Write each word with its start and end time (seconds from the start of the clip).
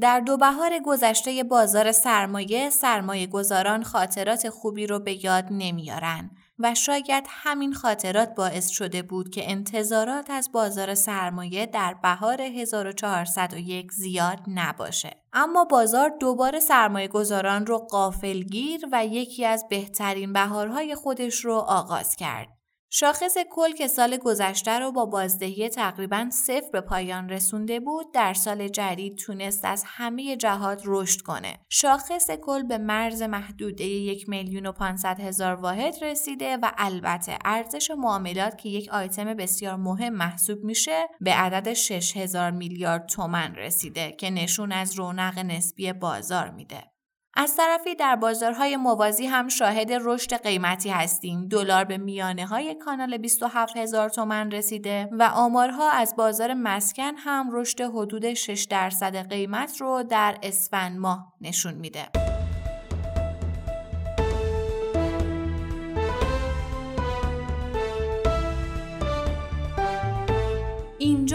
در 0.00 0.20
دو 0.20 0.36
بهار 0.36 0.78
گذشته 0.84 1.44
بازار 1.44 1.92
سرمایه 1.92 2.70
سرمایه 2.70 3.26
گذاران 3.26 3.82
خاطرات 3.82 4.48
خوبی 4.48 4.86
رو 4.86 4.98
به 4.98 5.24
یاد 5.24 5.44
نمیارن 5.50 6.30
و 6.58 6.74
شاید 6.74 7.24
همین 7.28 7.72
خاطرات 7.72 8.34
باعث 8.34 8.68
شده 8.68 9.02
بود 9.02 9.30
که 9.30 9.50
انتظارات 9.50 10.30
از 10.30 10.52
بازار 10.52 10.94
سرمایه 10.94 11.66
در 11.66 11.94
بهار 12.02 12.40
1401 12.40 13.92
زیاد 13.92 14.38
نباشه. 14.46 15.16
اما 15.32 15.64
بازار 15.64 16.12
دوباره 16.20 16.60
سرمایه 16.60 17.08
گذاران 17.08 17.66
رو 17.66 17.78
قافلگیر 17.78 18.80
و 18.92 19.06
یکی 19.06 19.44
از 19.44 19.64
بهترین 19.70 20.32
بهارهای 20.32 20.94
خودش 20.94 21.44
رو 21.44 21.54
آغاز 21.54 22.16
کرد. 22.16 22.53
شاخص 22.96 23.36
کل 23.50 23.72
که 23.72 23.86
سال 23.86 24.16
گذشته 24.16 24.78
رو 24.78 24.92
با 24.92 25.06
بازدهی 25.06 25.68
تقریبا 25.68 26.28
صفر 26.32 26.70
به 26.72 26.80
پایان 26.80 27.28
رسونده 27.28 27.80
بود 27.80 28.12
در 28.12 28.34
سال 28.34 28.68
جدید 28.68 29.18
تونست 29.18 29.64
از 29.64 29.84
همه 29.86 30.36
جهات 30.36 30.82
رشد 30.84 31.20
کنه. 31.20 31.58
شاخص 31.68 32.30
کل 32.30 32.62
به 32.62 32.78
مرز 32.78 33.22
محدوده 33.22 33.84
یک 33.84 34.28
میلیون 34.28 34.66
و 34.66 34.72
پانصد 34.72 35.20
هزار 35.20 35.54
واحد 35.54 36.04
رسیده 36.04 36.56
و 36.56 36.72
البته 36.78 37.38
ارزش 37.44 37.90
معاملات 37.90 38.58
که 38.58 38.68
یک 38.68 38.88
آیتم 38.88 39.34
بسیار 39.34 39.76
مهم 39.76 40.12
محسوب 40.12 40.64
میشه 40.64 41.08
به 41.20 41.32
عدد 41.32 41.72
6 41.72 42.16
هزار 42.16 42.50
میلیارد 42.50 43.06
تومن 43.06 43.54
رسیده 43.54 44.12
که 44.12 44.30
نشون 44.30 44.72
از 44.72 44.98
رونق 44.98 45.38
نسبی 45.38 45.92
بازار 45.92 46.50
میده. 46.50 46.93
از 47.36 47.56
طرفی 47.56 47.94
در 47.94 48.16
بازارهای 48.16 48.76
موازی 48.76 49.26
هم 49.26 49.48
شاهد 49.48 49.92
رشد 49.92 50.42
قیمتی 50.42 50.90
هستیم. 50.90 51.48
دلار 51.48 51.84
به 51.84 51.98
میانه 51.98 52.46
های 52.46 52.74
کانال 52.74 53.18
27 53.18 53.76
هزار 53.76 54.08
تومن 54.08 54.50
رسیده 54.50 55.08
و 55.12 55.30
آمارها 55.34 55.90
از 55.90 56.16
بازار 56.16 56.54
مسکن 56.54 57.12
هم 57.16 57.48
رشد 57.52 57.80
حدود 57.80 58.34
6 58.34 58.66
درصد 58.70 59.28
قیمت 59.28 59.80
رو 59.80 60.02
در 60.02 60.38
اسفند 60.42 60.98
ماه 60.98 61.32
نشون 61.40 61.74
میده. 61.74 62.33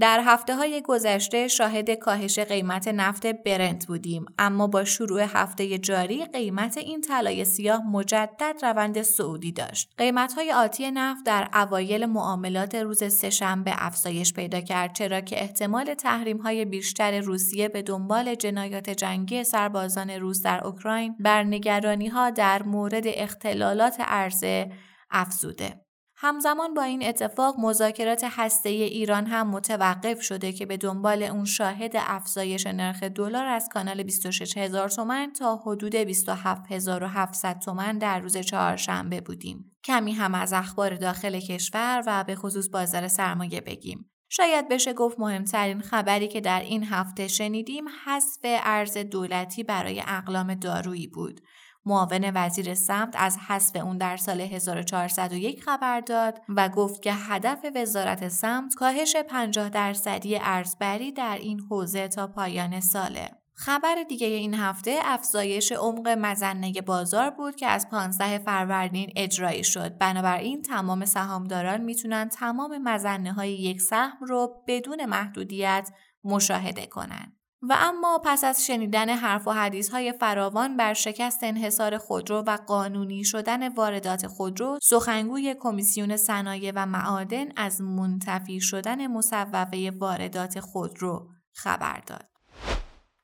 در 0.00 0.22
هفته 0.24 0.56
های 0.56 0.82
گذشته 0.84 1.48
شاهد 1.48 1.90
کاهش 1.90 2.38
قیمت 2.38 2.88
نفت 2.88 3.26
برنت 3.26 3.86
بودیم 3.86 4.26
اما 4.38 4.66
با 4.66 4.84
شروع 4.84 5.20
هفته 5.20 5.78
جاری 5.78 6.24
قیمت 6.24 6.76
این 6.78 7.00
طلای 7.00 7.44
سیاه 7.44 7.82
مجدد 7.90 8.54
روند 8.62 9.02
صعودی 9.02 9.52
داشت. 9.52 9.94
قیمت 9.98 10.32
های 10.32 10.52
آتی 10.52 10.90
نفت 10.90 11.26
در 11.26 11.48
اوایل 11.54 12.06
معاملات 12.06 12.74
روز 12.74 13.12
سهشنبه 13.12 13.72
افزایش 13.74 14.32
پیدا 14.32 14.60
کرد 14.60 14.94
چرا 14.94 15.20
که 15.20 15.40
احتمال 15.42 15.94
تحریم 15.94 16.38
های 16.38 16.64
بیشتر 16.64 17.20
روسیه 17.20 17.68
به 17.68 17.82
دنبال 17.82 18.34
جنایات 18.34 18.90
جنگی 18.90 19.44
سربازان 19.44 20.10
روس 20.10 20.42
در 20.42 20.66
اوکراین 20.66 21.14
بر 21.20 21.44
نگرانی 21.44 22.08
ها 22.08 22.30
در 22.30 22.62
مورد 22.62 23.04
اختلالات 23.06 23.96
عرضه 24.00 24.72
افزوده. 25.10 25.85
همزمان 26.18 26.74
با 26.74 26.82
این 26.82 27.08
اتفاق 27.08 27.54
مذاکرات 27.58 28.24
هسته 28.24 28.68
ایران 28.68 29.26
هم 29.26 29.50
متوقف 29.50 30.20
شده 30.22 30.52
که 30.52 30.66
به 30.66 30.76
دنبال 30.76 31.22
اون 31.22 31.44
شاهد 31.44 31.92
افزایش 31.94 32.66
نرخ 32.66 33.02
دلار 33.02 33.46
از 33.46 33.68
کانال 33.72 34.02
26000 34.02 34.88
تومان 34.88 35.32
تا 35.32 35.56
حدود 35.56 35.94
27700 35.94 37.58
تومان 37.58 37.98
در 37.98 38.20
روز 38.20 38.36
چهارشنبه 38.36 39.20
بودیم. 39.20 39.72
کمی 39.84 40.12
هم 40.12 40.34
از 40.34 40.52
اخبار 40.52 40.94
داخل 40.94 41.40
کشور 41.40 42.02
و 42.06 42.24
به 42.24 42.34
خصوص 42.34 42.68
بازار 42.68 43.08
سرمایه 43.08 43.60
بگیم. 43.60 44.10
شاید 44.28 44.68
بشه 44.68 44.92
گفت 44.92 45.20
مهمترین 45.20 45.80
خبری 45.80 46.28
که 46.28 46.40
در 46.40 46.60
این 46.60 46.84
هفته 46.84 47.28
شنیدیم 47.28 47.84
حذف 48.04 48.40
ارز 48.42 48.98
دولتی 48.98 49.64
برای 49.64 50.02
اقلام 50.06 50.54
دارویی 50.54 51.06
بود. 51.06 51.40
معاون 51.86 52.30
وزیر 52.34 52.74
سمت 52.74 53.14
از 53.18 53.38
حذف 53.38 53.76
اون 53.76 53.98
در 53.98 54.16
سال 54.16 54.40
1401 54.40 55.62
خبر 55.62 56.00
داد 56.00 56.42
و 56.48 56.68
گفت 56.68 57.02
که 57.02 57.12
هدف 57.12 57.66
وزارت 57.74 58.28
سمت 58.28 58.74
کاهش 58.74 59.16
50 59.16 59.68
درصدی 59.68 60.38
ارزبری 60.40 61.12
در 61.12 61.38
این 61.38 61.60
حوزه 61.60 62.08
تا 62.08 62.26
پایان 62.26 62.80
ساله. 62.80 63.30
خبر 63.58 63.94
دیگه 64.08 64.26
این 64.26 64.54
هفته 64.54 64.98
افزایش 65.04 65.72
عمق 65.72 66.08
مزنه 66.08 66.72
بازار 66.72 67.30
بود 67.30 67.56
که 67.56 67.66
از 67.66 67.88
15 67.90 68.38
فروردین 68.38 69.12
اجرایی 69.16 69.64
شد. 69.64 69.98
بنابراین 69.98 70.62
تمام 70.62 71.04
سهامداران 71.04 71.80
می‌تونن 71.80 72.28
تمام 72.28 72.78
مزنه 72.82 73.32
های 73.32 73.52
یک 73.52 73.80
سهم 73.80 74.18
رو 74.20 74.64
بدون 74.66 75.06
محدودیت 75.06 75.90
مشاهده 76.24 76.86
کنند. 76.86 77.35
و 77.62 77.76
اما 77.78 78.20
پس 78.24 78.44
از 78.44 78.66
شنیدن 78.66 79.08
حرف 79.08 79.48
و 79.48 79.50
حدیث 79.50 79.88
های 79.88 80.12
فراوان 80.12 80.76
بر 80.76 80.94
شکست 80.94 81.38
انحصار 81.42 81.98
خودرو 81.98 82.42
و 82.46 82.56
قانونی 82.66 83.24
شدن 83.24 83.68
واردات 83.68 84.26
خودرو 84.26 84.78
سخنگوی 84.82 85.56
کمیسیون 85.60 86.16
صنایع 86.16 86.72
و 86.76 86.86
معادن 86.86 87.46
از 87.56 87.80
منتفی 87.80 88.60
شدن 88.60 89.06
مصوبه 89.06 89.90
واردات 89.90 90.60
خودرو 90.60 91.28
خبر 91.52 92.00
داد. 92.06 92.35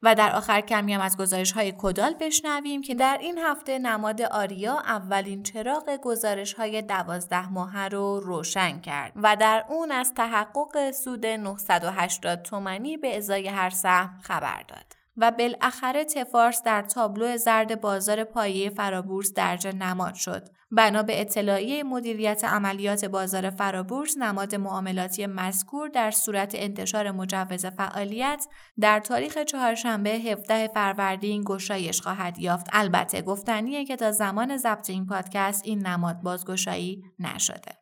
و 0.02 0.14
در 0.14 0.36
آخر 0.36 0.60
کمی 0.60 0.94
هم 0.94 1.00
از 1.00 1.16
گزارش 1.16 1.52
های 1.52 1.74
کدال 1.78 2.14
بشنویم 2.20 2.82
که 2.82 2.94
در 2.94 3.18
این 3.20 3.38
هفته 3.38 3.78
نماد 3.78 4.22
آریا 4.22 4.78
اولین 4.78 5.42
چراغ 5.42 5.96
گزارش 6.02 6.54
های 6.54 6.82
دوازده 6.82 7.52
ماه 7.52 7.88
رو 7.88 8.20
روشن 8.20 8.80
کرد 8.80 9.12
و 9.16 9.36
در 9.36 9.64
اون 9.68 9.92
از 9.92 10.14
تحقق 10.14 10.90
سود 10.90 11.26
980 11.26 12.42
تومنی 12.42 12.96
به 12.96 13.16
ازای 13.16 13.48
هر 13.48 13.70
سهم 13.70 14.18
خبر 14.22 14.62
داد. 14.68 15.01
و 15.16 15.30
بالاخره 15.30 16.04
تفارس 16.04 16.62
در 16.62 16.82
تابلو 16.82 17.36
زرد 17.36 17.80
بازار 17.80 18.24
پایه 18.24 18.70
فرابورس 18.70 19.32
درجه 19.32 19.72
نماد 19.72 20.14
شد. 20.14 20.48
بنا 20.70 21.02
به 21.02 21.20
اطلاعیه 21.20 21.82
مدیریت 21.82 22.44
عملیات 22.44 23.04
بازار 23.04 23.50
فرابورس 23.50 24.16
نماد 24.18 24.54
معاملاتی 24.54 25.26
مذکور 25.26 25.88
در 25.88 26.10
صورت 26.10 26.52
انتشار 26.54 27.10
مجوز 27.10 27.66
فعالیت 27.66 28.46
در 28.80 29.00
تاریخ 29.00 29.38
چهارشنبه 29.38 30.10
17 30.10 30.68
فروردین 30.68 31.42
گشایش 31.46 32.00
خواهد 32.00 32.38
یافت. 32.38 32.66
البته 32.72 33.22
گفتنیه 33.22 33.84
که 33.84 33.96
تا 33.96 34.10
زمان 34.10 34.56
ضبط 34.56 34.90
این 34.90 35.06
پادکست 35.06 35.62
این 35.64 35.86
نماد 35.86 36.22
بازگشایی 36.22 37.02
نشده. 37.18 37.81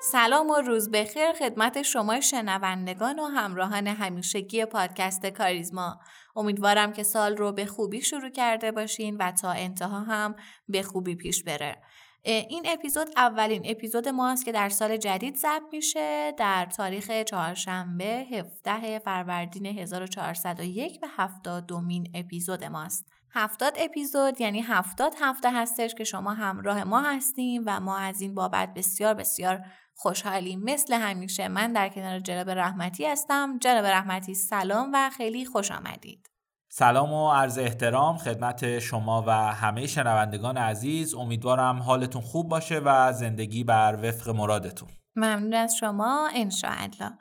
سلام 0.00 0.50
و 0.50 0.54
روز 0.54 0.90
بخیر 0.90 1.32
خدمت 1.32 1.82
شما 1.82 2.20
شنوندگان 2.20 3.18
و 3.18 3.24
همراهان 3.24 3.86
همیشگی 3.86 4.64
پادکست 4.64 5.26
کاریزما 5.26 6.00
امیدوارم 6.36 6.92
که 6.92 7.02
سال 7.02 7.36
رو 7.36 7.52
به 7.52 7.66
خوبی 7.66 8.00
شروع 8.00 8.30
کرده 8.30 8.72
باشین 8.72 9.16
و 9.16 9.32
تا 9.32 9.50
انتها 9.50 10.00
هم 10.00 10.34
به 10.68 10.82
خوبی 10.82 11.14
پیش 11.14 11.44
بره 11.44 11.82
این 12.22 12.62
اپیزود 12.66 13.08
اولین 13.16 13.62
اپیزود 13.64 14.08
ماست 14.08 14.44
که 14.44 14.52
در 14.52 14.68
سال 14.68 14.96
جدید 14.96 15.36
ضبط 15.36 15.62
میشه 15.72 16.32
در 16.38 16.66
تاریخ 16.66 17.10
چهارشنبه 17.10 18.04
17 18.04 18.98
فروردین 18.98 19.66
1401 19.66 20.98
و 21.02 21.06
72 21.16 21.60
دومین 21.60 22.10
اپیزود 22.14 22.64
ماست. 22.64 23.17
هفتاد 23.30 23.72
اپیزود 23.76 24.40
یعنی 24.40 24.60
هفتاد 24.60 25.12
هفته 25.20 25.52
هستش 25.52 25.94
که 25.94 26.04
شما 26.04 26.34
همراه 26.34 26.84
ما 26.84 27.00
هستیم 27.00 27.62
و 27.66 27.80
ما 27.80 27.98
از 27.98 28.20
این 28.20 28.34
بابت 28.34 28.74
بسیار 28.74 29.14
بسیار 29.14 29.64
خوشحالیم. 29.94 30.60
مثل 30.64 30.94
همیشه 30.94 31.48
من 31.48 31.72
در 31.72 31.88
کنار 31.88 32.20
جناب 32.20 32.50
رحمتی 32.50 33.06
هستم. 33.06 33.58
جناب 33.58 33.84
رحمتی 33.84 34.34
سلام 34.34 34.90
و 34.94 35.10
خیلی 35.10 35.44
خوش 35.44 35.70
آمدید. 35.70 36.30
سلام 36.68 37.12
و 37.12 37.32
عرض 37.32 37.58
احترام 37.58 38.16
خدمت 38.16 38.78
شما 38.78 39.24
و 39.26 39.30
همه 39.32 39.86
شنوندگان 39.86 40.56
عزیز. 40.56 41.14
امیدوارم 41.14 41.82
حالتون 41.82 42.22
خوب 42.22 42.48
باشه 42.48 42.80
و 42.84 43.12
زندگی 43.12 43.64
بر 43.64 43.98
وفق 44.02 44.28
مرادتون. 44.28 44.88
ممنون 45.16 45.54
از 45.54 45.76
شما 45.76 46.30
انشاءالله. 46.34 47.18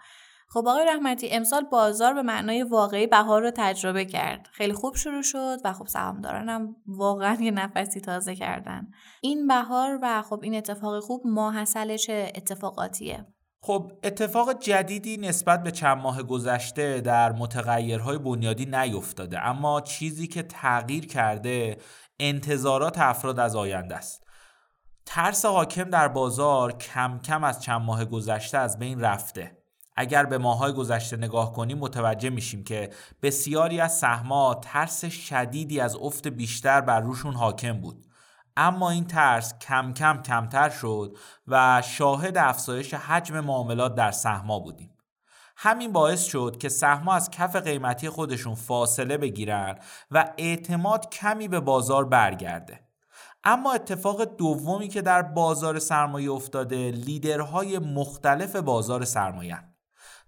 خب 0.58 0.68
آقای 0.68 0.86
رحمتی 0.86 1.30
امسال 1.30 1.64
بازار 1.64 2.14
به 2.14 2.22
معنای 2.22 2.64
واقعی 2.64 3.08
بهار 3.08 3.42
رو 3.42 3.52
تجربه 3.56 4.06
کرد. 4.06 4.50
خیلی 4.52 4.74
خوب 4.74 4.96
شروع 4.96 5.22
شد 5.22 5.58
و 5.64 5.74
خب 5.74 5.88
سهامداران 5.88 6.50
هم 6.50 6.76
واقعا 6.88 7.38
یه 7.42 7.52
نفسی 7.52 8.02
تازه 8.02 8.36
کردن. 8.36 8.88
این 9.22 9.48
بهار 9.48 10.00
و 10.02 10.22
خب 10.22 10.40
این 10.44 10.56
اتفاق 10.56 11.00
خوب 11.00 11.22
ماحصل 11.26 11.98
چه 11.98 12.32
اتفاقاتیه. 12.36 13.26
خب 13.62 13.92
اتفاق 14.04 14.60
جدیدی 14.60 15.18
نسبت 15.18 15.64
به 15.64 15.72
چند 15.72 15.98
ماه 15.98 16.24
گذشته 16.24 17.02
در 17.02 17.32
متغیرهای 17.32 18.18
بنیادی 18.18 18.66
نیفتاده 18.66 19.48
اما 19.48 19.82
چیزی 19.82 20.28
که 20.28 20.44
تغییر 20.44 21.08
کرده 21.08 21.78
انتظارات 22.20 22.98
افراد 22.98 23.40
از 23.40 23.56
آینده 23.56 23.96
است. 23.96 24.24
ترس 25.06 25.46
حاکم 25.46 25.90
در 25.90 26.08
بازار 26.08 26.72
کم 26.72 27.20
کم 27.20 27.44
از 27.44 27.62
چند 27.62 27.82
ماه 27.82 28.06
گذشته 28.06 28.58
از 28.58 28.80
بین 28.80 29.00
رفته. 29.00 29.67
اگر 29.98 30.26
به 30.26 30.38
ماهای 30.38 30.74
گذشته 30.74 31.18
نگاه 31.18 31.54
کنیم 31.54 31.78
متوجه 31.78 32.30
میشیم 32.30 32.64
که 32.64 32.90
بسیاری 33.22 33.80
از 33.80 33.98
سهما 33.98 34.56
ترس 34.64 35.06
شدیدی 35.06 35.80
از 35.80 35.96
افت 35.96 36.28
بیشتر 36.28 36.82
بر 36.82 37.00
روشون 37.00 37.34
حاکم 37.34 37.82
بود. 37.82 38.06
اما 38.58 38.90
این 38.90 39.06
ترس 39.06 39.60
کم 39.60 39.94
کم 39.94 40.22
کمتر 40.22 40.70
شد 40.70 41.18
و 41.48 41.82
شاهد 41.86 42.38
افزایش 42.38 42.94
حجم 42.94 43.40
معاملات 43.40 43.96
در 43.96 44.12
سهما 44.12 44.60
بودیم. 44.60 44.94
همین 45.58 45.92
باعث 45.92 46.24
شد 46.24 46.58
که 46.60 46.70
سهما 46.70 47.14
از 47.14 47.32
کف 47.32 47.56
قیمتی 47.56 48.10
خودشون 48.10 48.56
فاصله 48.56 49.18
بگیرن 49.18 49.80
و 50.12 50.34
اعتماد 50.38 51.10
کمی 51.10 51.48
به 51.48 51.60
بازار 51.60 52.06
برگرده. 52.06 52.80
اما 53.44 53.74
اتفاق 53.74 54.24
دومی 54.24 54.88
که 54.88 55.02
در 55.02 55.22
بازار 55.22 55.80
سرمایه 55.80 56.32
افتاده 56.32 56.92
لیدرهای 56.92 57.80
مختلف 57.80 58.56
بازار 58.56 59.06
سرمایه 59.06 59.58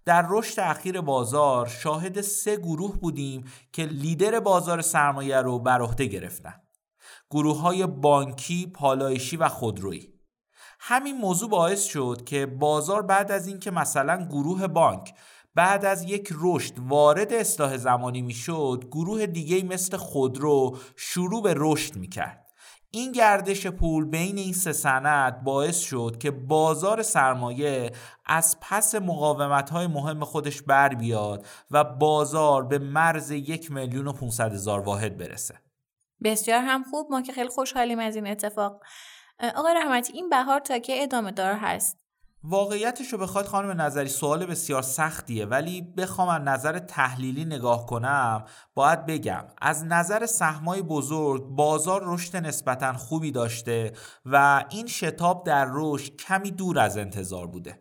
در 0.09 0.25
رشد 0.29 0.59
اخیر 0.59 1.01
بازار 1.01 1.67
شاهد 1.67 2.21
سه 2.21 2.55
گروه 2.55 2.97
بودیم 2.97 3.45
که 3.73 3.85
لیدر 3.85 4.39
بازار 4.39 4.81
سرمایه 4.81 5.41
رو 5.41 5.59
بر 5.59 5.81
عهده 5.81 6.05
گرفتن. 6.05 6.53
گروه 7.31 7.61
های 7.61 7.87
بانکی، 7.87 8.67
پالایشی 8.67 9.37
و 9.37 9.49
خودرویی. 9.49 10.13
همین 10.79 11.17
موضوع 11.17 11.49
باعث 11.49 11.83
شد 11.85 12.23
که 12.25 12.45
بازار 12.45 13.01
بعد 13.01 13.31
از 13.31 13.47
اینکه 13.47 13.71
مثلا 13.71 14.25
گروه 14.25 14.67
بانک 14.67 15.13
بعد 15.55 15.85
از 15.85 16.03
یک 16.03 16.29
رشد 16.41 16.73
وارد 16.79 17.33
اصلاح 17.33 17.77
زمانی 17.77 18.21
می‌شد 18.21 18.83
گروه 18.91 19.25
دیگه 19.25 19.63
مثل 19.63 19.97
خودرو 19.97 20.77
شروع 20.95 21.43
به 21.43 21.53
رشد 21.57 21.95
می‌کرد. 21.95 22.48
این 22.91 23.11
گردش 23.11 23.67
پول 23.67 24.05
بین 24.05 24.37
این 24.37 24.53
سه 24.53 24.73
سند 24.73 25.43
باعث 25.43 25.79
شد 25.79 26.17
که 26.19 26.31
بازار 26.31 27.01
سرمایه 27.01 27.91
از 28.25 28.57
پس 28.61 28.95
مقاومت 28.95 29.69
های 29.69 29.87
مهم 29.87 30.25
خودش 30.25 30.61
بر 30.61 30.95
بیاد 30.95 31.45
و 31.71 31.83
بازار 31.83 32.65
به 32.65 32.79
مرز 32.79 33.31
یک 33.31 33.71
میلیون 33.71 34.07
و 34.07 34.13
500 34.13 34.53
هزار 34.53 34.79
واحد 34.79 35.17
برسه. 35.17 35.55
بسیار 36.23 36.61
هم 36.61 36.83
خوب. 36.83 37.11
ما 37.11 37.21
که 37.21 37.33
خیلی 37.33 37.49
خوشحالیم 37.49 37.99
از 37.99 38.15
این 38.15 38.27
اتفاق. 38.27 38.83
آقای 39.55 39.73
رحمتی 39.73 40.13
این 40.13 40.29
بهار 40.29 40.59
تا 40.59 40.79
که 40.79 41.03
ادامه 41.03 41.31
دار 41.31 41.53
هست؟ 41.53 41.98
واقعیتش 42.43 43.13
رو 43.13 43.17
بخواد 43.17 43.45
خانم 43.45 43.81
نظری 43.81 44.09
سوال 44.09 44.45
بسیار 44.45 44.81
سختیه 44.81 45.45
ولی 45.45 45.81
بخوام 45.81 46.29
از 46.29 46.41
نظر 46.41 46.79
تحلیلی 46.79 47.45
نگاه 47.45 47.85
کنم 47.85 48.45
باید 48.75 49.05
بگم 49.05 49.43
از 49.61 49.85
نظر 49.85 50.25
سهمای 50.25 50.81
بزرگ 50.81 51.43
بازار 51.43 52.01
رشد 52.05 52.35
نسبتا 52.35 52.93
خوبی 52.93 53.31
داشته 53.31 53.93
و 54.25 54.65
این 54.69 54.87
شتاب 54.87 55.45
در 55.45 55.67
رشد 55.71 56.15
کمی 56.15 56.51
دور 56.51 56.79
از 56.79 56.97
انتظار 56.97 57.47
بوده. 57.47 57.79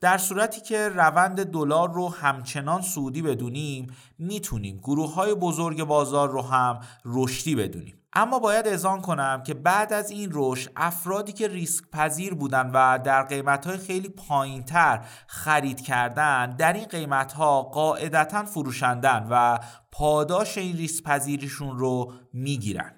در 0.00 0.18
صورتی 0.18 0.60
که 0.60 0.88
روند 0.88 1.44
دلار 1.44 1.92
رو 1.92 2.08
همچنان 2.08 2.82
سعودی 2.82 3.22
بدونیم 3.22 3.96
می‌تونیم 4.18 4.76
گروه 4.76 5.14
های 5.14 5.34
بزرگ 5.34 5.84
بازار 5.84 6.28
رو 6.28 6.42
هم 6.42 6.80
رشدی 7.04 7.54
بدونیم. 7.54 8.01
اما 8.14 8.38
باید 8.38 8.68
ازان 8.68 9.00
کنم 9.00 9.42
که 9.46 9.54
بعد 9.54 9.92
از 9.92 10.10
این 10.10 10.30
رشد 10.32 10.72
افرادی 10.76 11.32
که 11.32 11.48
ریسک 11.48 11.84
پذیر 11.92 12.34
بودن 12.34 12.70
و 12.74 12.98
در 13.04 13.22
قیمت 13.22 13.76
خیلی 13.76 14.08
پایین 14.08 14.64
تر 14.64 15.04
خرید 15.26 15.80
کردن 15.80 16.56
در 16.56 16.72
این 16.72 16.84
قیمت 16.84 17.32
ها 17.32 17.62
قاعدتا 17.62 18.44
فروشندن 18.44 19.26
و 19.30 19.58
پاداش 19.92 20.58
این 20.58 20.76
ریسک 20.76 21.04
پذیریشون 21.04 21.78
رو 21.78 22.12
می‌گیرن. 22.32 22.94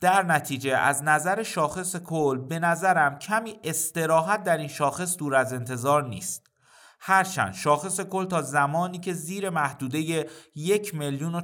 در 0.00 0.22
نتیجه 0.22 0.76
از 0.76 1.02
نظر 1.02 1.42
شاخص 1.42 1.96
کل 1.96 2.38
به 2.38 2.58
نظرم 2.58 3.18
کمی 3.18 3.60
استراحت 3.64 4.44
در 4.44 4.56
این 4.56 4.68
شاخص 4.68 5.16
دور 5.16 5.34
از 5.34 5.52
انتظار 5.52 6.08
نیست. 6.08 6.49
هرچند 7.02 7.54
شاخص 7.54 8.00
کل 8.00 8.24
تا 8.24 8.42
زمانی 8.42 8.98
که 8.98 9.12
زیر 9.12 9.50
محدوده 9.50 10.28
یک 10.54 10.94
میلیون 10.94 11.34
و 11.34 11.40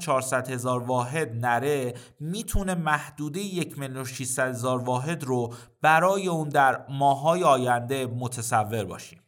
هزار 0.49 0.83
واحد 0.83 1.47
نره 1.47 1.95
می‌تونه 2.21 2.75
محدوده 2.75 3.41
یک 3.41 3.79
میلیون 3.79 4.03
و 4.03 4.43
هزار 4.43 4.79
واحد 4.83 5.25
رو 5.25 5.55
برای 5.83 6.29
اون 6.29 6.49
در 6.49 6.87
ماهای 6.89 7.45
آینده 7.45 8.07
متصور 8.07 8.85
باشیم. 8.85 9.23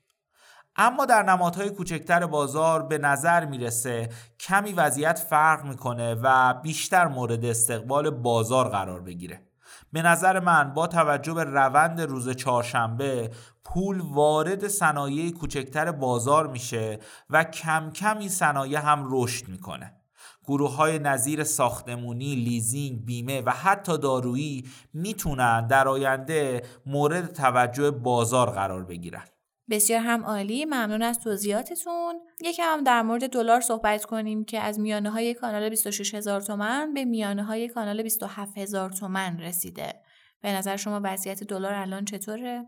اما 0.76 1.04
در 1.04 1.22
نمادهای 1.22 1.70
کوچکتر 1.70 2.26
بازار 2.26 2.82
به 2.82 2.98
نظر 2.98 3.44
می‌رسه 3.44 4.08
کمی 4.40 4.72
وضعیت 4.72 5.18
فرق 5.18 5.64
می‌کنه 5.64 6.14
و 6.14 6.54
بیشتر 6.54 7.06
مورد 7.08 7.44
استقبال 7.44 8.10
بازار 8.10 8.68
قرار 8.68 9.00
بگیره. 9.00 9.47
به 9.92 10.02
نظر 10.02 10.40
من 10.40 10.74
با 10.74 10.86
توجه 10.86 11.34
به 11.34 11.44
روند 11.44 12.00
روز 12.00 12.30
چهارشنبه 12.30 13.30
پول 13.64 14.00
وارد 14.00 14.68
صنایع 14.68 15.30
کوچکتر 15.30 15.92
بازار 15.92 16.46
میشه 16.46 16.98
و 17.30 17.44
کم 17.44 17.90
کم 17.90 18.18
این 18.18 18.28
صنایع 18.28 18.78
هم 18.78 19.06
رشد 19.10 19.48
می‌کنه 19.48 19.94
گروه 20.44 20.76
های 20.76 20.98
نظیر 20.98 21.44
ساختمونی، 21.44 22.34
لیزینگ، 22.34 23.04
بیمه 23.04 23.40
و 23.40 23.50
حتی 23.50 23.98
دارویی 23.98 24.64
می‌تونن 24.94 25.66
در 25.66 25.88
آینده 25.88 26.62
مورد 26.86 27.32
توجه 27.32 27.90
بازار 27.90 28.50
قرار 28.50 28.84
بگیرن. 28.84 29.24
بسیار 29.70 30.00
هم 30.00 30.24
عالی. 30.24 30.64
ممنون 30.64 31.02
از 31.02 31.18
توضیحاتتون. 31.18 32.14
یکم 32.40 32.62
هم 32.62 32.84
در 32.84 33.02
مورد 33.02 33.30
دلار 33.30 33.60
صحبت 33.60 34.04
کنیم 34.04 34.44
که 34.44 34.60
از 34.60 34.80
میانه 34.80 35.10
های 35.10 35.34
کانال 35.34 35.68
26 35.68 36.14
هزار 36.14 36.40
تومن 36.40 36.94
به 36.94 37.04
میانه 37.04 37.44
های 37.44 37.68
کانال 37.68 38.02
27 38.02 38.58
هزار 38.58 38.90
تومن 38.90 39.38
رسیده. 39.38 39.92
به 40.42 40.52
نظر 40.52 40.76
شما 40.76 41.00
وضعیت 41.04 41.44
دلار 41.44 41.74
الان 41.74 42.04
چطوره؟ 42.04 42.66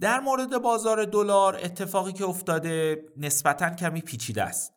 در 0.00 0.20
مورد 0.20 0.58
بازار 0.58 1.04
دلار 1.04 1.56
اتفاقی 1.64 2.12
که 2.12 2.24
افتاده 2.24 3.04
نسبتا 3.16 3.70
کمی 3.70 4.00
پیچیده 4.00 4.42
است. 4.42 4.75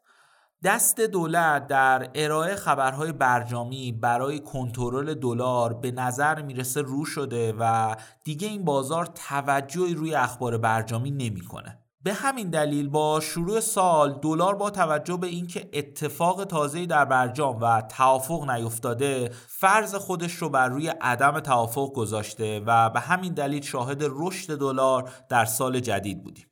دست 0.63 0.99
دولت 0.99 1.67
در 1.67 2.09
ارائه 2.15 2.55
خبرهای 2.55 3.11
برجامی 3.11 3.91
برای 3.91 4.39
کنترل 4.39 5.13
دلار 5.13 5.73
به 5.73 5.91
نظر 5.91 6.41
می‌رسه 6.41 6.81
رو 6.81 7.05
شده 7.05 7.53
و 7.59 7.95
دیگه 8.23 8.47
این 8.47 8.65
بازار 8.65 9.05
توجهی 9.05 9.93
روی 9.93 10.15
اخبار 10.15 10.57
برجامی 10.57 11.11
نمی‌کنه. 11.11 11.79
به 12.03 12.13
همین 12.13 12.49
دلیل 12.49 12.89
با 12.89 13.19
شروع 13.19 13.59
سال 13.59 14.19
دلار 14.21 14.55
با 14.55 14.69
توجه 14.69 15.17
به 15.17 15.27
اینکه 15.27 15.69
اتفاق 15.73 16.43
تازه‌ای 16.43 16.87
در 16.87 17.05
برجام 17.05 17.57
و 17.61 17.81
توافق 17.81 18.49
نیفتاده 18.49 19.31
فرض 19.47 19.95
خودش 19.95 20.33
رو 20.33 20.49
بر 20.49 20.67
روی 20.67 20.87
عدم 20.87 21.39
توافق 21.39 21.93
گذاشته 21.93 22.59
و 22.65 22.89
به 22.89 22.99
همین 22.99 23.33
دلیل 23.33 23.61
شاهد 23.61 23.99
رشد 24.01 24.59
دلار 24.59 25.09
در 25.29 25.45
سال 25.45 25.79
جدید 25.79 26.23
بودیم 26.23 26.48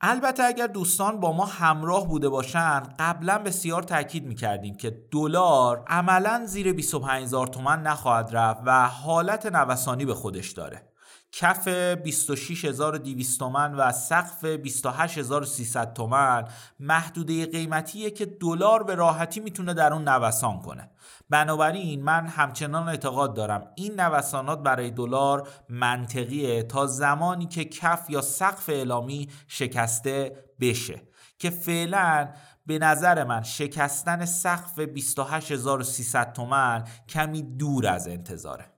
البته 0.00 0.42
اگر 0.42 0.66
دوستان 0.66 1.20
با 1.20 1.32
ما 1.32 1.44
همراه 1.44 2.08
بوده 2.08 2.28
باشن 2.28 2.82
قبلا 2.98 3.38
بسیار 3.38 3.82
تاکید 3.82 4.26
می‌کردیم 4.26 4.74
که 4.76 4.90
دلار 5.12 5.84
عملا 5.86 6.46
زیر 6.46 6.72
25000 6.72 7.46
تومن 7.46 7.82
نخواهد 7.82 8.28
رفت 8.32 8.60
و 8.66 8.88
حالت 8.88 9.46
نوسانی 9.46 10.04
به 10.04 10.14
خودش 10.14 10.50
داره. 10.50 10.95
کف 11.38 11.68
26200 11.68 13.38
تومن 13.38 13.74
و 13.74 13.92
سقف 13.92 14.44
28300 14.44 15.92
تومن 15.92 16.44
محدوده 16.80 17.46
قیمتیه 17.46 18.10
که 18.10 18.26
دلار 18.26 18.82
به 18.82 18.94
راحتی 18.94 19.40
می‌تونه 19.40 19.74
در 19.74 19.92
اون 19.92 20.08
نوسان 20.08 20.58
کنه. 20.58 20.90
بنابراین 21.30 22.02
من 22.02 22.26
همچنان 22.26 22.88
اعتقاد 22.88 23.34
دارم 23.34 23.66
این 23.74 24.00
نوسانات 24.00 24.62
برای 24.62 24.90
دلار 24.90 25.48
منطقیه 25.68 26.62
تا 26.62 26.86
زمانی 26.86 27.46
که 27.46 27.64
کف 27.64 28.10
یا 28.10 28.20
سقف 28.20 28.68
اعلامی 28.68 29.28
شکسته 29.48 30.44
بشه 30.60 31.02
که 31.38 31.50
فعلا 31.50 32.28
به 32.66 32.78
نظر 32.78 33.24
من 33.24 33.42
شکستن 33.42 34.24
سقف 34.24 34.78
28300 34.78 36.32
تومن 36.32 36.84
کمی 37.08 37.42
دور 37.42 37.86
از 37.86 38.08
انتظاره. 38.08 38.75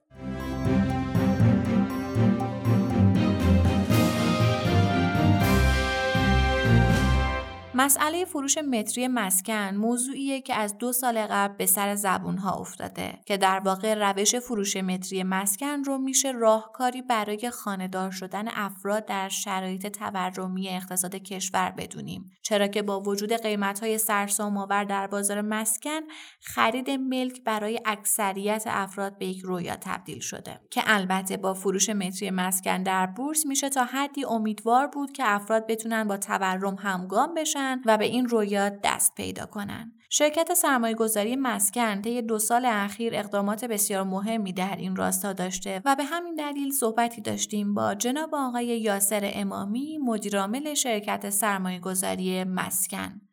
مسئله 7.80 8.25
فروش 8.25 8.58
متری 8.58 9.08
مسکن 9.08 9.75
موضوعیه 9.75 10.40
که 10.40 10.54
از 10.54 10.78
دو 10.78 10.92
سال 10.92 11.26
قبل 11.26 11.56
به 11.56 11.66
سر 11.66 11.94
زبون 11.94 12.38
ها 12.38 12.52
افتاده 12.52 13.18
که 13.26 13.37
در 13.37 13.58
واقع 13.58 13.94
روش 13.94 14.37
فروش 14.37 14.76
متری 14.76 15.23
مسکن 15.23 15.85
رو 15.85 15.99
میشه 15.99 16.32
راهکاری 16.32 17.02
برای 17.02 17.50
خانهدار 17.50 18.11
شدن 18.11 18.49
افراد 18.49 19.06
در 19.06 19.28
شرایط 19.28 19.87
تورمی 19.87 20.68
اقتصاد 20.68 21.14
کشور 21.14 21.70
بدونیم. 21.70 22.30
چرا 22.42 22.66
که 22.66 22.82
با 22.82 23.00
وجود 23.00 23.32
قیمت 23.32 23.80
های 23.80 23.99
سرسام 23.99 24.58
آور 24.58 24.85
در 24.85 25.06
بازار 25.06 25.40
مسکن 25.40 26.00
خرید 26.40 26.90
ملک 26.90 27.44
برای 27.44 27.80
اکثریت 27.85 28.64
افراد 28.66 29.18
به 29.18 29.26
یک 29.26 29.40
رویا 29.40 29.76
تبدیل 29.80 30.20
شده 30.20 30.61
که 30.70 30.82
البته 30.87 31.37
با 31.37 31.54
فروش 31.54 31.90
متری 31.90 32.30
مسکن 32.30 32.82
در 32.82 33.06
بورس 33.06 33.47
میشه 33.47 33.68
تا 33.68 33.85
حدی 33.85 34.25
امیدوار 34.25 34.87
بود 34.87 35.12
که 35.12 35.23
افراد 35.26 35.66
بتونن 35.66 36.04
با 36.04 36.16
تورم 36.16 36.76
همگام 36.78 37.35
بشن 37.35 37.68
کنن 37.69 37.83
و 37.87 37.99
به 37.99 38.05
این 38.05 38.29
رویات 38.29 38.73
دست 38.85 39.15
پیدا 39.15 39.47
کنن. 39.47 39.93
شرکت 40.11 40.55
سرمایه 40.55 40.95
گذاری 40.95 41.37
مسکن 41.37 42.03
طی 42.03 42.23
دو 42.23 42.39
سال 42.39 42.65
اخیر 42.65 43.17
اقدامات 43.17 43.65
بسیار 43.65 44.03
مهمی 44.03 44.53
در 44.53 44.77
این 44.77 44.97
راستا 44.97 45.33
داشته 45.33 45.83
و 45.85 45.97
به 45.97 46.05
همین 46.05 46.35
دلیل 46.35 46.71
صحبتی 46.71 47.21
داشتیم 47.21 47.75
با 47.75 47.95
جناب 47.95 48.35
آقای 48.35 48.67
یاسر 48.67 49.31
امامی 49.35 49.99
مدیرعامل 49.99 50.75
شرکت 50.75 51.31
سرمایه 51.31 51.81
گذاری 51.81 52.45
مسکن. 52.45 53.27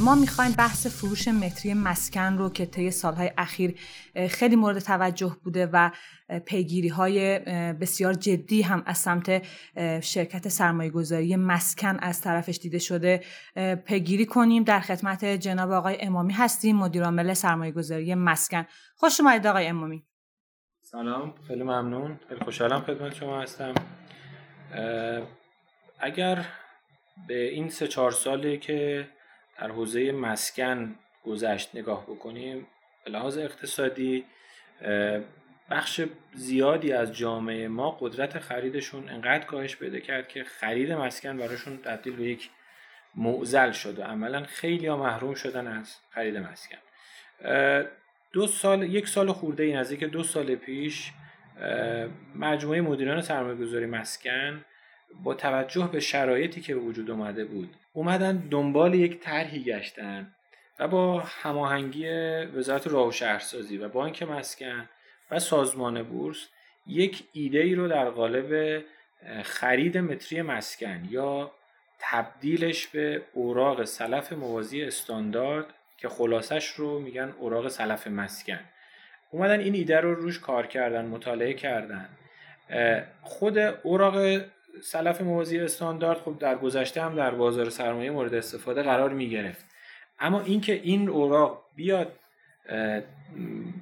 ما 0.00 0.14
می‌خوایم 0.14 0.52
بحث 0.52 0.86
فروش 0.86 1.28
متری 1.28 1.74
مسکن 1.74 2.38
رو 2.38 2.50
که 2.50 2.66
طی 2.66 2.90
سالهای 2.90 3.32
اخیر 3.38 3.80
خیلی 4.30 4.56
مورد 4.56 4.78
توجه 4.78 5.36
بوده 5.44 5.68
و 5.72 5.90
پیگیری 6.46 6.88
های 6.88 7.38
بسیار 7.72 8.14
جدی 8.14 8.62
هم 8.62 8.82
از 8.86 8.98
سمت 8.98 9.42
شرکت 10.00 10.48
سرمایه 10.48 10.90
گذاری 10.90 11.36
مسکن 11.36 11.98
از 11.98 12.20
طرفش 12.20 12.58
دیده 12.58 12.78
شده. 12.78 13.24
پیگیری 13.84 14.26
کنیم. 14.26 14.64
در 14.64 14.80
خدمت 14.80 15.24
جناب 15.24 15.70
آقای 15.70 15.96
امامی 16.00 16.32
هستیم 16.32 16.76
مدیرعامل 16.76 17.34
سرمایه 17.34 17.72
گذاری 17.72 18.14
مسکن. 18.14 18.66
خوش 18.96 19.20
اومدید 19.20 19.46
آقای 19.46 19.66
امامی. 19.66 20.02
سلام. 20.82 21.34
خیلی 21.48 21.62
ممنون. 21.62 22.20
خیلی 22.28 22.40
خوشحالم 22.40 22.80
خدمت 22.80 23.14
شما 23.14 23.42
هستم. 23.42 23.74
اگر 26.00 26.44
به 27.28 27.48
این 27.48 27.68
سه 27.68 27.88
چهار 27.88 28.10
سالی 28.10 28.58
که 28.58 29.08
در 29.62 29.70
حوزه 29.70 30.12
مسکن 30.12 30.94
گذشت 31.24 31.70
نگاه 31.74 32.06
بکنیم 32.06 32.66
به 33.04 33.10
لحاظ 33.10 33.38
اقتصادی 33.38 34.24
بخش 35.70 36.00
زیادی 36.34 36.92
از 36.92 37.12
جامعه 37.16 37.68
ما 37.68 37.90
قدرت 37.90 38.38
خریدشون 38.38 39.08
انقدر 39.08 39.44
کاهش 39.44 39.76
پیدا 39.76 39.98
کرد 39.98 40.28
که 40.28 40.44
خرید 40.44 40.92
مسکن 40.92 41.36
براشون 41.36 41.78
تبدیل 41.78 42.16
به 42.16 42.24
یک 42.24 42.50
معزل 43.14 43.72
شد 43.72 43.98
و 43.98 44.02
عملا 44.02 44.44
خیلی 44.44 44.86
ها 44.86 44.96
محروم 44.96 45.34
شدن 45.34 45.66
از 45.66 45.96
خرید 46.10 46.36
مسکن. 46.36 46.78
دو 48.32 48.46
سال 48.46 48.82
یک 48.82 49.08
سال 49.08 49.32
خورده 49.32 49.62
ای 49.62 49.72
نزدیک 49.72 50.04
دو 50.04 50.22
سال 50.22 50.54
پیش 50.54 51.12
مجموعه 52.34 52.80
مدیران 52.80 53.20
سرمایه 53.20 53.56
گذاری 53.56 53.86
مسکن 53.86 54.64
با 55.22 55.34
توجه 55.34 55.88
به 55.92 56.00
شرایطی 56.00 56.60
که 56.60 56.74
وجود 56.74 57.10
اومده 57.10 57.44
بود 57.44 57.74
اومدن 57.92 58.36
دنبال 58.50 58.94
یک 58.94 59.20
طرحی 59.20 59.64
گشتن 59.64 60.34
و 60.78 60.88
با 60.88 61.20
هماهنگی 61.20 62.08
وزارت 62.44 62.86
راه 62.86 63.08
و 63.08 63.12
شهرسازی 63.12 63.78
و 63.78 63.88
بانک 63.88 64.22
مسکن 64.22 64.88
و 65.30 65.38
سازمان 65.38 66.02
بورس 66.02 66.48
یک 66.86 67.24
ایده 67.32 67.58
ای 67.58 67.74
رو 67.74 67.88
در 67.88 68.10
قالب 68.10 68.82
خرید 69.42 69.98
متری 69.98 70.42
مسکن 70.42 71.08
یا 71.10 71.52
تبدیلش 71.98 72.86
به 72.86 73.22
اوراق 73.32 73.84
سلف 73.84 74.32
موازی 74.32 74.82
استاندارد 74.82 75.66
که 75.98 76.08
خلاصش 76.08 76.66
رو 76.66 76.98
میگن 76.98 77.34
اوراق 77.38 77.68
سلف 77.68 78.06
مسکن. 78.06 78.60
اومدن 79.30 79.60
این 79.60 79.74
ایده 79.74 80.00
رو 80.00 80.14
روش 80.14 80.40
کار 80.40 80.66
کردن 80.66 81.04
مطالعه 81.04 81.54
کردن. 81.54 82.08
خود 83.22 83.58
اوراق 83.58 84.42
سلف 84.82 85.20
موازی 85.20 85.58
استاندارد 85.58 86.18
خب 86.18 86.38
در 86.38 86.54
گذشته 86.58 87.02
هم 87.02 87.14
در 87.14 87.30
بازار 87.30 87.70
سرمایه 87.70 88.10
مورد 88.10 88.34
استفاده 88.34 88.82
قرار 88.82 89.10
می 89.10 89.30
گرفت. 89.30 89.64
اما 90.20 90.40
اینکه 90.40 90.72
این 90.72 91.08
اوراق 91.08 91.64
بیاد 91.76 92.12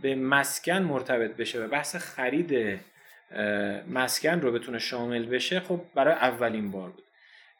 به 0.02 0.14
مسکن 0.14 0.82
مرتبط 0.82 1.36
بشه 1.36 1.64
و 1.64 1.68
بحث 1.68 1.96
خرید 1.96 2.80
مسکن 3.88 4.40
رو 4.40 4.52
بتونه 4.52 4.78
شامل 4.78 5.26
بشه 5.26 5.60
خب 5.60 5.80
برای 5.94 6.14
اولین 6.14 6.70
بار 6.70 6.90
بود. 6.90 7.04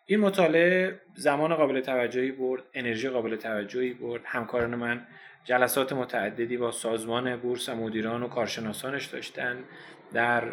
این 0.07 0.21
مطالعه 0.21 1.01
زمان 1.15 1.55
قابل 1.55 1.81
توجهی 1.81 2.33
برد 2.33 2.63
انرژی 2.75 3.09
قابل 3.09 3.37
توجهی 3.37 3.93
برد. 3.93 4.23
همکاران 4.25 4.75
من 4.75 5.07
جلسات 5.45 5.93
متعددی 5.93 6.57
با 6.57 6.71
سازمان 6.71 7.37
بورس 7.37 7.69
و 7.69 7.75
مدیران 7.75 8.23
و 8.23 8.29
کارشناسانش 8.29 9.07
داشتن. 9.07 9.65
در 10.13 10.45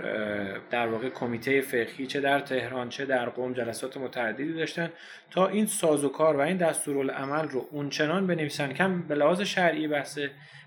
در 0.69 0.87
واقع 0.87 1.09
کمیته 1.09 1.61
فقهی 1.61 2.07
چه 2.07 2.21
در 2.21 2.39
تهران 2.39 2.89
چه 2.89 3.05
در 3.05 3.29
قم 3.29 3.53
جلسات 3.53 3.97
متعددی 3.97 4.53
داشتن 4.53 4.89
تا 5.31 5.47
این 5.47 5.65
سازوکار 5.65 6.35
و 6.35 6.39
این 6.39 6.57
دستورالعمل 6.57 7.47
رو 7.47 7.67
اونچنان 7.71 8.27
بنویسن. 8.27 8.73
که 8.73 8.83
هم 8.83 9.07
به 9.07 9.15
لحاظ 9.15 9.41
شرعی 9.41 9.87
بحث 9.87 10.19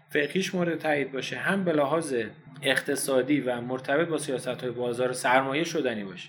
فقهیش 0.09 0.55
مورد 0.55 0.79
تایید 0.79 1.13
باشه 1.13 1.37
هم 1.37 1.65
به 1.65 1.73
لحاظ 1.73 2.15
اقتصادی 2.63 3.41
و 3.41 3.61
مرتبط 3.61 4.09
با 4.09 4.19
سیاست 4.19 4.49
های 4.49 4.71
بازار 4.71 5.13
سرمایه 5.13 5.65
شدنی 5.65 6.05
باشه. 6.05 6.29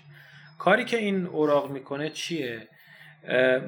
کاری 0.58 0.84
که 0.84 0.96
این 0.96 1.26
اوراق 1.26 1.70
می‌کنه 1.70 2.10
چیه؟ 2.10 2.68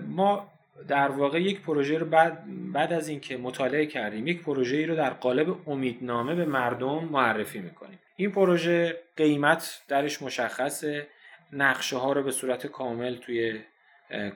ما 0.08 0.52
در 0.88 1.08
واقع 1.08 1.42
یک 1.42 1.60
پروژه 1.60 1.98
رو 1.98 2.06
بعد, 2.06 2.44
بعد 2.72 2.92
از 2.92 3.08
اینکه 3.08 3.36
مطالعه 3.36 3.86
کردیم 3.86 4.26
یک 4.26 4.42
پروژه 4.42 4.86
رو 4.86 4.96
در 4.96 5.10
قالب 5.10 5.68
امیدنامه 5.68 6.34
به 6.34 6.44
مردم 6.44 7.04
معرفی 7.04 7.58
می‌کنیم. 7.58 7.98
این 8.16 8.30
پروژه 8.32 8.98
قیمت 9.16 9.82
درش 9.88 10.22
مشخصه. 10.22 11.06
نقشه 11.52 11.96
ها 11.96 12.12
رو 12.12 12.22
به 12.22 12.30
صورت 12.30 12.66
کامل 12.66 13.16
توی 13.16 13.60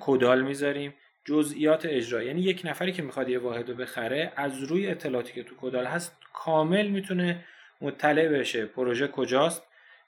کدال 0.00 0.42
می‌ذاریم. 0.42 0.94
جزئیات 1.25 1.87
اجرا 1.87 2.23
یعنی 2.23 2.40
یک 2.40 2.62
نفری 2.64 2.92
که 2.92 3.02
می‌خواد 3.02 3.28
یه 3.28 3.38
واحد 3.38 3.68
رو 3.68 3.75
بخره 3.75 4.32
از 4.37 4.62
روی 4.62 4.87
اطلاعاتی 4.87 5.32
که 5.32 5.42
تو 5.42 5.54
کدال 5.61 5.85
هست 5.85 6.16
کامل 6.32 6.88
می‌تونه 6.88 7.44
مطلع 7.80 8.28
بشه 8.28 8.66
پروژه 8.66 9.08
کجاست 9.08 9.62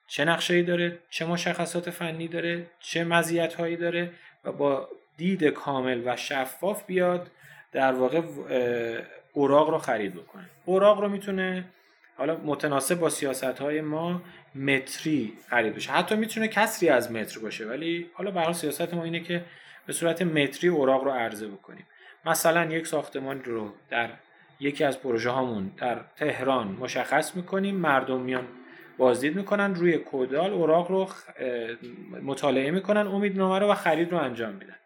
چه 0.06 0.24
نقشه 0.24 0.54
ای 0.54 0.62
داره 0.62 0.98
چه 1.10 1.24
مشخصات 1.24 1.90
فنی 1.90 2.28
داره 2.28 2.66
چه 2.80 3.04
مزیت 3.04 3.54
هایی 3.54 3.76
داره 3.76 4.10
و 4.44 4.52
با 4.52 4.88
دید 5.16 5.44
کامل 5.44 6.02
و 6.04 6.16
شفاف 6.16 6.86
بیاد 6.86 7.30
در 7.72 7.92
واقع 7.92 8.22
اوراق 9.32 9.70
رو 9.70 9.78
خرید 9.78 10.14
بکنه. 10.14 10.44
اوراق 10.64 11.00
رو 11.00 11.08
می‌تونه 11.08 11.64
حالا 12.20 12.36
متناسب 12.44 13.00
با 13.00 13.08
سیاست 13.08 13.44
های 13.44 13.80
ما 13.80 14.22
متری 14.54 15.32
خرید 15.48 15.74
بشه. 15.74 15.92
حتی 15.92 16.16
می‌تونه 16.16 16.48
کسری 16.48 16.88
از 16.88 17.12
متر 17.12 17.40
باشه 17.40 17.66
ولی 17.66 18.10
حالا 18.14 18.30
برای 18.30 18.54
سیاست 18.54 18.94
ما 18.94 19.04
اینه 19.04 19.20
که 19.20 19.44
به 19.86 19.92
صورت 19.92 20.22
متری 20.22 20.68
اوراق 20.70 21.04
رو 21.04 21.10
عرضه 21.10 21.48
بکنیم. 21.48 21.86
مثلا 22.26 22.64
یک 22.64 22.86
ساختمان 22.86 23.44
رو 23.44 23.72
در 23.90 24.10
یکی 24.60 24.84
از 24.84 25.00
پروژه 25.02 25.30
هامون 25.30 25.70
در 25.76 26.00
تهران 26.16 26.66
مشخص 26.66 27.36
می‌کنیم 27.36 27.76
مردم 27.76 28.20
میان 28.20 28.46
بازدید 28.98 29.36
می‌کنن 29.36 29.74
روی 29.74 29.98
کودال 29.98 30.52
اوراق 30.52 30.90
رو 30.90 31.08
مطالعه 32.22 32.70
می‌کنن 32.70 33.06
امیدنامه 33.06 33.58
رو 33.58 33.66
و 33.66 33.74
خرید 33.74 34.12
رو 34.12 34.18
انجام 34.18 34.54
میدن. 34.54 34.76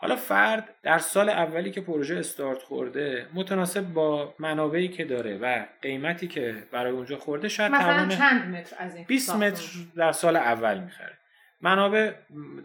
حالا 0.00 0.16
فرد 0.16 0.74
در 0.82 0.98
سال 0.98 1.28
اولی 1.28 1.70
که 1.70 1.80
پروژه 1.80 2.16
استارت 2.16 2.62
خورده 2.62 3.26
متناسب 3.34 3.80
با 3.80 4.34
منابعی 4.38 4.88
که 4.88 5.04
داره 5.04 5.38
و 5.38 5.64
قیمتی 5.82 6.28
که 6.28 6.62
برای 6.72 6.92
اونجا 6.92 7.16
خورده 7.16 7.48
شاید 7.48 7.72
مثلا 7.72 8.08
چند 8.08 8.54
متر 8.54 8.76
از 8.78 8.96
این 8.96 9.04
20 9.04 9.36
متر 9.36 9.64
در 9.96 10.12
سال 10.12 10.36
اول 10.36 10.78
می‌خره. 10.78 11.18
منابع 11.60 12.12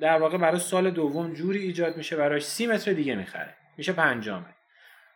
در 0.01 0.17
واقع 0.17 0.37
برای 0.37 0.59
سال 0.59 0.91
دوم 0.91 1.33
جوری 1.33 1.59
ایجاد 1.59 1.97
میشه 1.97 2.15
برای 2.15 2.39
30 2.39 2.67
متر 2.67 2.93
دیگه 2.93 3.15
می‌خره. 3.15 3.53
میشه 3.77 3.93
پنجامه 3.93 4.45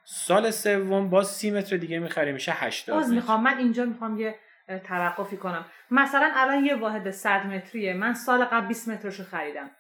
سال 0.04 0.52
سوم 0.52 1.10
باز 1.10 1.28
30 1.28 1.52
متر 1.52 1.78
دیگه 1.78 2.00
می‌خره 2.00 2.32
میشه 2.32 2.52
80 2.56 2.96
باز 2.96 3.14
می‌خوام 3.14 3.44
من 3.44 3.58
اینجا 3.58 3.86
می‌خوام 3.86 4.20
یه 4.20 4.36
توقفی 4.84 5.38
کنم. 5.38 5.66
مثلا 5.92 6.32
الان 6.36 6.66
یه 6.66 6.76
واحد 6.76 7.12
100 7.12 7.46
متریه. 7.46 7.94
من 7.94 8.14
سال 8.14 8.46
قبل 8.46 8.68
20 8.68 8.90
مترشو 8.90 9.24
خریدم. 9.24 9.72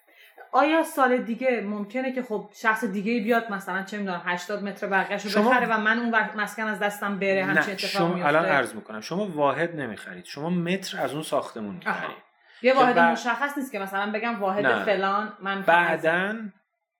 آیا 0.51 0.83
سال 0.83 1.17
دیگه 1.17 1.61
ممکنه 1.61 2.11
که 2.11 2.23
خب 2.23 2.49
شخص 2.53 2.83
دیگه 2.83 3.19
بیاد 3.23 3.51
مثلا 3.51 3.83
چه 3.83 3.97
می‌دونم 3.97 4.21
80 4.25 4.63
متر 4.63 4.87
بقیه‌شو 4.87 5.29
شما... 5.29 5.49
بخره 5.49 5.67
و 5.67 5.77
من 5.77 5.99
اون 5.99 6.11
وقت 6.11 6.35
مسکن 6.35 6.63
از 6.63 6.79
دستم 6.79 7.19
بره 7.19 7.45
همچین 7.45 7.73
اتفاقی 7.73 7.87
شما 7.87 8.07
میفته 8.07 8.27
الان 8.27 8.45
عرض 8.45 8.75
می‌کنم 8.75 9.01
شما 9.01 9.25
واحد 9.27 9.75
نمی‌خرید. 9.75 10.25
شما 10.25 10.49
متر 10.49 11.01
از 11.01 11.13
اون 11.13 11.23
ساختمون 11.23 11.75
می‌خرید. 11.75 12.17
یه 12.61 12.73
واحد 12.73 12.95
ب... 12.95 12.99
مشخص 12.99 13.57
نیست 13.57 13.71
که 13.71 13.79
مثلا 13.79 14.11
بگم 14.11 14.39
واحد 14.39 14.65
نه. 14.65 14.83
فلان 14.83 15.33
من 15.39 15.61
بعدن 15.61 16.53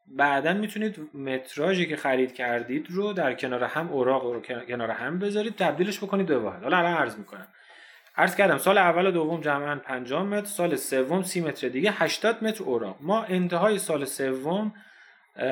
بعدا 0.08 0.54
می‌تونید 0.54 1.10
متراژی 1.14 1.88
که 1.88 1.96
خرید 1.96 2.34
کردید 2.34 2.88
رو 2.90 3.14
در 3.14 3.34
کنار 3.34 3.64
هم 3.64 3.90
اوراق 3.90 4.24
رو 4.24 4.42
کنار 4.42 4.92
هم 4.92 5.20
بذارید 5.20 5.56
تبدیلش 5.56 6.04
بکنید 6.04 6.26
به 6.26 6.38
واحد. 6.38 6.64
حالا 6.64 6.78
الان 6.78 6.94
عرض 6.94 7.18
می‌کنم. 7.18 7.48
عرض 8.20 8.36
کردم 8.36 8.58
سال 8.58 8.78
اول 8.78 9.08
و 9.08 9.12
دوم 9.12 9.42
جمعا 9.42 9.76
5 9.76 10.14
متر 10.14 10.46
سال 10.46 10.76
سوم 10.76 11.24
30 11.24 11.42
متر 11.42 11.68
دیگه 11.68 11.92
80 11.92 12.44
متر 12.44 12.64
اوراق. 12.64 12.98
ما 13.02 13.24
انتهای 13.24 13.80
سال 13.80 14.06
سوم 14.06 14.74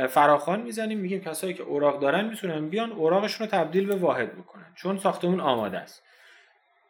فراخوان 0.10 0.62
می‌زنیم 0.62 1.00
میگیم 1.00 1.22
کسایی 1.22 1.54
که 1.54 1.64
اوراق 1.64 2.00
دارن 2.00 2.26
می‌تونن 2.26 2.70
بیان 2.70 2.92
اوراقشون 2.92 3.48
رو 3.48 3.52
تبدیل 3.52 3.86
به 3.86 3.96
واحد 3.96 4.34
بکنن 4.34 4.66
چون 4.76 4.98
ساختمون 4.98 5.40
آماده 5.40 5.78
است. 5.78 6.04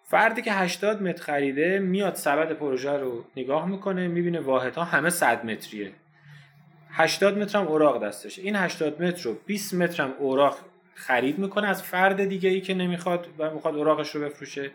فردی 0.03 0.41
که 0.41 0.53
80 0.53 1.01
متر 1.01 1.24
خریده 1.24 1.79
میاد 1.79 2.15
سبد 2.15 2.51
پروژه 2.51 2.91
رو 2.91 3.25
نگاه 3.36 3.67
می‌کنه 3.67 4.07
می‌بینه 4.07 4.39
واحدها 4.39 4.84
همه 4.84 5.10
100 5.10 5.46
متریه. 5.46 5.91
80 6.91 7.38
متر 7.38 7.60
هم 7.60 7.67
اوراق 7.67 8.03
دستشه. 8.03 8.41
این 8.41 8.55
80 8.55 9.01
متر 9.01 9.24
رو 9.24 9.38
20 9.46 9.74
متر 9.74 10.03
هم 10.03 10.13
اوراق 10.19 10.57
خرید 10.93 11.39
می‌کنه 11.39 11.67
از 11.67 11.84
فرد 11.84 12.25
دیگه 12.25 12.50
ای 12.50 12.62
که 12.62 12.74
نمی‌خواد 12.74 13.27
و 13.38 13.50
می‌خواد 13.53 13.75
اوراقش 13.75 14.15
رو 14.15 14.22
بفروشه. 14.22 14.72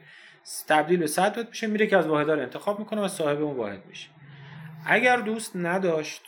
تبدیل 0.68 0.98
به 0.98 1.06
100 1.06 1.38
متر 1.38 1.48
میشه 1.48 1.66
میره 1.66 1.86
که 1.86 1.96
از 1.96 2.06
واحدها 2.06 2.34
رو 2.34 2.40
انتخاب 2.40 2.78
می‌کنه 2.78 3.00
و 3.00 3.08
صاحب 3.08 3.42
اون 3.42 3.56
واحد 3.56 3.86
میشه. 3.86 4.08
اگر 4.86 5.16
دوست 5.16 5.56
نداشت 5.56 6.22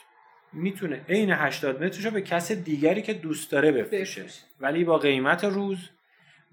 می‌تونه 0.53 1.01
عین 1.09 1.31
80 1.31 1.83
مترش 1.83 2.05
رو 2.05 2.11
به 2.11 2.21
کس 2.21 2.51
دیگری 2.51 3.01
که 3.01 3.13
دوست 3.13 3.51
داره 3.51 3.71
بفروشه. 3.71 4.25
ولی 4.59 4.83
با 4.83 4.97
قیمت 4.97 5.43
روز 5.43 5.77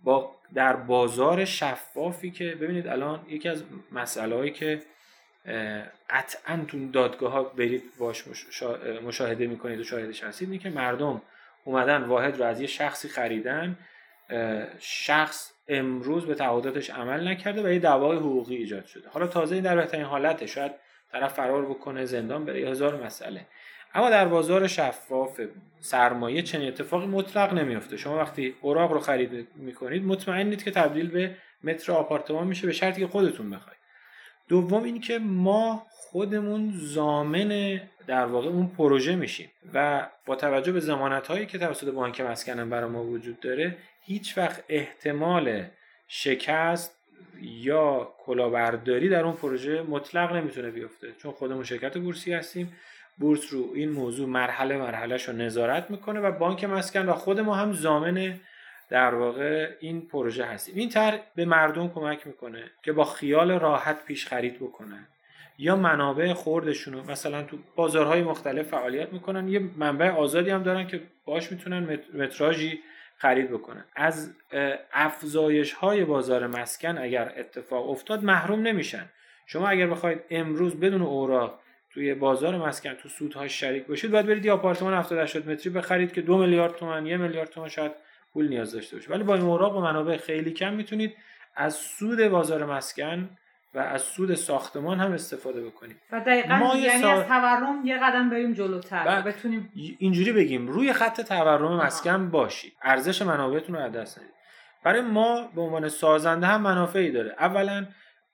با 0.05 0.37
در 0.55 0.77
بازار 0.77 1.45
شفافی 1.45 2.31
که 2.31 2.55
ببینید 2.61 2.87
الان 2.87 3.27
یکی 3.29 3.49
از 3.49 3.65
مسئله 3.93 4.37
هایی 4.37 4.51
که 4.51 4.83
قطعا 6.11 6.65
تو 6.69 6.91
دادگاه 6.91 7.33
ها 7.33 7.43
برید 7.43 7.83
باش 7.99 8.25
مشاهده 9.07 9.47
می‌کنید 9.47 9.81
و 9.81 9.85
شاهدش 9.85 10.25
هستید 10.25 10.51
اینه 10.51 10.63
که 10.63 10.71
مردم 10.71 11.23
اومدن 11.65 12.03
واحد 12.03 12.37
رو 12.37 12.45
از 12.45 12.61
یه 12.61 12.67
شخصی 12.67 13.09
خریدن 13.09 13.79
شخص 14.79 15.52
امروز 15.69 16.27
به 16.27 16.35
تعهداتش 16.35 16.91
عمل 16.91 17.29
نکرده 17.29 17.63
و 17.63 17.73
یه 17.73 17.79
دعوای 17.79 18.17
حقوقی 18.17 18.57
ایجاد 18.57 18.87
شده. 18.87 19.09
حالا 19.09 19.27
تازه 19.27 19.55
این 19.55 19.65
در 19.65 19.77
بهترین 19.77 20.05
حالته. 20.05 20.47
شاید 20.47 20.73
طرف 21.13 21.35
فرار 21.35 21.67
بکنه 21.67 22.05
زندان 22.05 22.45
بره 22.45 22.61
هزار 22.61 23.05
مسئله. 23.05 23.47
اما 23.95 24.11
در 24.11 24.29
بازار 24.29 24.67
شفاف 24.67 25.41
سرمایه 25.81 26.43
چنین 26.43 26.69
اتفاقی 26.69 27.07
مطلق 27.07 27.53
نمیفته 27.53 27.97
شما 27.97 28.17
وقتی 28.19 28.55
اوراق 28.61 28.93
رو 28.93 29.01
خرید 29.01 29.49
می‌کنید 29.57 30.05
مطمئنید 30.05 30.63
که 30.65 30.71
تبدیل 30.71 31.11
به 31.11 31.37
متر 31.65 31.93
آپارتمان 31.93 32.47
میشه 32.47 32.67
به 32.67 32.73
شرطی 32.73 33.01
که 33.01 33.07
خودتون 33.07 33.51
بخواید. 33.51 33.79
دوم 34.49 34.83
این 34.83 35.01
که 35.01 35.19
ما 35.19 35.87
خودمون 35.91 36.73
زامن 36.75 37.81
در 38.07 38.27
واقع 38.27 38.49
اون 38.49 38.67
پروژه 38.67 39.17
میشیم 39.17 39.51
و 39.75 40.09
با 40.27 40.37
توجه 40.37 40.73
به 40.73 40.81
زمانت 40.81 41.27
هایی 41.27 41.47
که 41.47 41.59
توسط 41.59 41.89
بانک 41.89 42.21
مسکنم 42.21 42.71
برای 42.71 42.91
ما 42.91 43.05
وجود 43.05 43.41
داره 43.41 43.77
هیچ 44.05 44.39
وقت 44.39 44.65
احتمال 44.69 45.65
شکست 46.09 46.99
یا 47.43 48.15
کلاهبرداری 48.19 49.09
در 49.09 49.25
اون 49.25 49.35
پروژه 49.35 49.83
مطلق 49.83 50.33
نمی‌تونه 50.33 50.71
بیفته. 50.71 51.13
چون 51.23 51.33
خودمون 51.33 51.65
شرکت 51.65 51.99
بورسی 51.99 52.33
هستیم. 52.33 52.73
بورس 53.19 53.53
رو 53.53 53.71
این 53.75 53.91
موضوع 53.91 54.29
مرحله 54.29 54.77
مرحلهش 54.77 55.29
رو 55.29 55.35
نظارت 55.35 55.91
می‌کنه 55.91 56.21
و 56.21 56.33
بانک 56.33 56.65
مسکن 56.65 57.07
و 57.07 57.13
خود 57.13 57.41
ما 57.41 57.55
هم 57.55 57.73
زامن 57.73 58.41
در 58.91 59.15
واقع 59.15 59.71
این 59.81 60.09
پروژه 60.09 60.45
هستیم. 60.45 60.75
این 60.77 60.89
طرح 60.89 61.19
به 61.35 61.45
مردم 61.45 61.89
کمک 61.89 62.27
می‌کنه 62.27 62.71
که 62.83 62.93
با 62.93 63.05
خیال 63.05 63.53
راحت 63.53 64.05
پیش 64.05 64.27
خرید 64.27 64.57
بکنن 64.57 65.07
یا 65.59 65.77
منابع 65.77 66.33
خوردشون 66.33 66.95
مثلا 66.95 67.43
تو 67.43 67.59
بازارهای 67.77 68.23
مختلف 68.23 68.69
فعالیت 68.69 69.13
می‌کنن. 69.13 69.49
یه 69.49 69.59
منبع 69.77 70.11
آزادی 70.11 70.51
هم 70.51 70.63
دارن 70.63 70.87
که 70.87 71.01
باش 71.25 71.53
می‌تونن 71.53 71.99
متراژی 72.15 72.81
خرید 73.23 73.51
بکنن 73.51 73.85
از 73.97 74.35
افزایش 74.93 75.73
های 75.73 76.05
بازار 76.05 76.47
مسکن 76.47 76.99
اگر 76.99 77.33
اتفاق 77.37 77.91
افتاد 77.91 78.25
محروم 78.25 78.63
نمیشن. 78.63 79.11
شما 79.47 79.69
اگر 79.69 79.87
بخواید 79.87 80.21
امروز 80.31 80.81
بدون 80.81 81.03
اوراق 81.03 81.61
توی 81.91 82.15
بازار 82.15 82.57
مسکن 82.57 82.95
تو 82.95 83.09
سودهاش 83.09 83.61
شریک 83.61 83.87
باشید 83.87 84.11
باید 84.11 84.27
برید 84.27 84.45
یه 84.45 84.53
آپارتمان 84.53 84.95
70 84.95 85.19
80 85.19 85.49
متری 85.49 85.73
بخرید 85.73 86.13
که 86.13 86.21
دو 86.21 86.39
میلیارد 86.39 86.77
تومن 86.77 87.07
یه 87.07 87.17
میلیارد 87.17 87.49
تومن 87.51 87.69
شاید 87.69 87.93
پول 88.33 88.49
نیاز 88.49 88.73
داشته 88.73 88.97
باشه. 88.97 89.11
ولی 89.11 89.23
با 89.23 89.35
این 89.35 89.45
اوراق 89.45 89.77
و 89.77 89.81
منابع 89.81 90.17
خیلی 90.17 90.51
کم 90.51 90.75
می‌تونید 90.75 91.17
از 91.57 91.75
سود 91.75 92.29
بازار 92.29 92.65
مسکن 92.65 93.31
و 93.75 93.79
از 93.79 94.03
سود 94.03 94.35
ساختمان 94.35 95.01
هم 95.01 95.13
استفاده 95.13 95.63
بکنید 95.63 95.97
و 96.13 96.21
دقیقا 96.21 96.57
ما 96.57 96.77
یعنی 96.77 97.05
از 97.05 97.27
تورم 97.27 97.83
یه 97.85 97.99
قدم 97.99 98.31
بریم 98.31 98.53
جلوتر 98.53 99.05
و 99.07 99.23
بتونیم 99.23 99.73
اینجوری 99.99 100.33
بگیم 100.33 100.69
روی 100.69 100.93
خط 100.93 101.21
تورم 101.21 101.77
مسکن 101.77 102.31
باشید. 102.31 102.73
ارزش 102.83 103.23
منابعتون 103.23 103.75
رو 103.75 103.83
از 103.83 103.93
دست 103.93 104.19
ندید. 104.19 104.33
برای 104.85 105.01
ما 105.01 105.51
به 105.55 105.61
عنوان 105.61 105.89
سازنده 105.89 106.47
هم 106.47 106.63
منافعی 106.63 107.11
داره. 107.11 107.35
اولا 107.39 107.87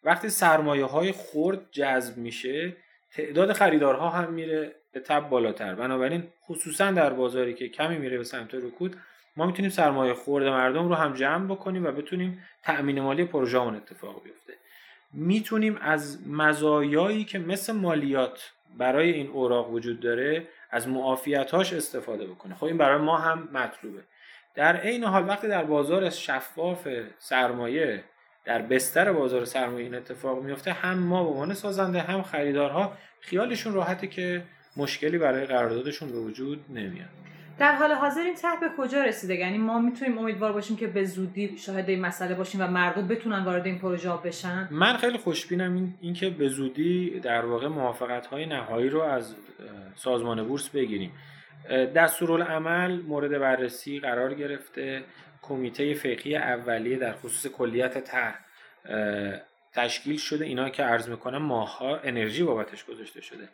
وقتی 0.04 0.28
سرمایه 0.28 0.84
های 0.84 1.12
خرد 1.12 1.70
جذب 1.70 2.16
میشه 2.16 2.76
تعداد 3.10 3.52
خریدارها 3.52 4.10
هم 4.10 4.32
میره 4.32 4.74
به 4.92 5.00
تب 5.00 5.28
بالاتر. 5.28 5.74
بنابراین 5.74 6.24
خصوصا 6.46 6.90
در 6.90 7.12
بازاری 7.12 7.54
که 7.54 7.68
کمی 7.68 7.98
میره 7.98 8.18
به 8.18 8.24
سمت 8.24 8.54
رکود 8.54 8.96
ما 9.36 9.46
می‌تونیم 9.46 9.70
سرمایه 9.70 10.14
خورد 10.14 10.46
مردم 10.46 10.88
رو 10.88 10.94
هم 10.94 11.14
جمع 11.14 11.46
بکنیم 11.46 11.86
و 11.86 11.92
بتونیم 11.92 12.44
تأمین 12.62 13.00
مالی 13.00 13.24
پروژه 13.24 13.60
اتفاق 13.60 14.22
بیفته. 14.22 14.52
می‌تونیم 15.12 15.78
از 15.80 16.28
مزایایی 16.28 17.24
که 17.24 17.38
مثل 17.38 17.72
مالیات 17.72 18.52
برای 18.78 19.10
این 19.10 19.26
اوراق 19.26 19.70
وجود 19.70 20.00
داره 20.00 20.48
از 20.70 20.88
معافیتاش 20.88 21.72
استفاده 21.72 22.26
بکنه 22.26 22.54
خب 22.54 22.64
این 22.64 22.78
برای 22.78 22.98
ما 22.98 23.18
هم 23.18 23.48
مطلوبه. 23.52 24.02
در 24.54 24.76
عین 24.76 25.04
حال 25.04 25.28
وقتی 25.28 25.48
در 25.48 25.64
بازار 25.64 26.10
شفاف 26.10 26.88
سرمایه 27.18 28.04
در 28.44 28.62
بستر 28.62 29.12
بازار 29.12 29.44
سرمایه 29.44 29.84
این 29.84 29.94
اتفاق 29.94 30.42
میفته 30.42 30.72
هم 30.72 30.98
ما 30.98 31.24
به 31.24 31.30
عنوان 31.30 31.54
سازنده 31.54 32.00
هم 32.00 32.22
خریدارها 32.22 32.92
خیالشون 33.20 33.74
راحته 33.74 34.06
که 34.06 34.42
مشکلی 34.76 35.18
برای 35.18 35.46
قراردادشون 35.46 36.12
به 36.12 36.18
وجود 36.18 36.64
نمیاد. 36.68 37.08
در 37.58 37.72
حال 37.72 37.92
حاضر 37.92 38.20
این 38.20 38.34
ته 38.34 38.48
به 38.60 38.68
کجا 38.78 39.02
رسیده؟ 39.02 39.34
یعنی 39.34 39.58
ما 39.58 39.78
می‌تونیم 39.78 40.18
امیدوار 40.18 40.52
باشیم 40.52 40.76
که 40.76 40.86
به 40.86 41.04
زودی 41.04 41.58
شاهد 41.58 41.88
این 41.88 42.00
مسئله 42.00 42.34
باشیم 42.34 42.60
و 42.60 42.66
مردم 42.66 43.08
بتونن 43.08 43.44
وارد 43.44 43.66
این 43.66 43.78
پروژه 43.78 44.10
بشن؟ 44.24 44.68
من 44.70 44.96
خیلی 44.96 45.18
خوشبینم 45.18 45.74
این 45.74 45.94
اینکه 46.00 46.30
به 46.30 46.48
زودی 46.48 47.20
در 47.20 47.44
واقع 47.44 47.66
موافقت 47.68 48.26
های 48.26 48.46
نهایی 48.46 48.88
رو 48.88 49.00
از 49.00 49.34
سازمان 49.94 50.48
بورس 50.48 50.68
بگیریم. 50.68 51.12
دستورالعمل 51.94 53.02
مورد 53.02 53.38
بررسی 53.38 54.00
قرار 54.00 54.34
گرفته. 54.34 55.02
کمیته 55.42 55.94
فقهی 55.94 56.36
اولیه 56.36 56.96
در 56.96 57.12
خصوص 57.12 57.52
کلیت 57.52 58.04
طرح 58.04 58.40
تشکیل 59.72 60.16
شده. 60.16 60.44
اینا 60.44 60.68
که 60.68 60.82
عرض 60.82 61.08
می‌کنم 61.08 61.42
ماها 61.42 61.96
انرژی 61.96 62.42
بابتش 62.42 62.84
گذاشته 62.84 63.20
شده. 63.20 63.48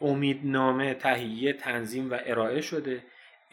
امیدنامه 0.00 0.94
تهیه 0.94 1.52
تنظیم 1.52 2.10
و 2.10 2.18
ارائه 2.26 2.60
شده. 2.60 3.02